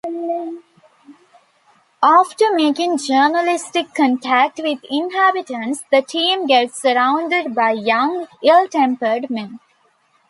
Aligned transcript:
After 2.01 2.55
making 2.55 2.97
journalistic 2.97 3.93
contact 3.93 4.57
with 4.63 4.79
inhabitants, 4.89 5.83
the 5.91 6.01
team 6.01 6.47
gets 6.47 6.81
surrounded 6.81 7.53
by 7.53 7.73
young, 7.73 8.27
ill-tempered 8.43 9.29
men. 9.29 9.59